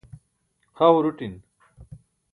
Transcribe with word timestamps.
xa 0.75 0.85
huruṭin 0.93 1.33